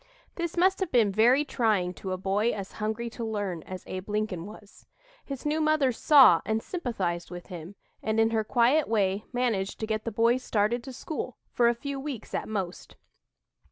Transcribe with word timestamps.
This 0.33 0.57
must 0.57 0.79
have 0.79 0.91
been 0.91 1.11
very 1.11 1.45
trying 1.45 1.93
to 1.93 2.11
a 2.11 2.17
boy 2.17 2.49
as 2.51 2.71
hungry 2.81 3.07
to 3.11 3.23
learn 3.23 3.61
as 3.67 3.83
Abe 3.85 4.09
Lincoln 4.09 4.47
was. 4.47 4.87
His 5.23 5.45
new 5.45 5.61
mother 5.61 5.91
saw 5.91 6.41
and 6.43 6.63
sympathized 6.63 7.29
with 7.29 7.45
him, 7.53 7.75
and 8.01 8.19
in 8.19 8.31
her 8.31 8.43
quiet 8.43 8.87
way, 8.87 9.25
managed 9.31 9.79
to 9.79 9.85
get 9.85 10.03
the 10.03 10.11
boy 10.11 10.37
started 10.37 10.83
to 10.85 10.91
school, 10.91 11.37
for 11.51 11.67
a 11.67 11.75
few 11.75 11.99
weeks 11.99 12.33
at 12.33 12.49
most. 12.49 12.95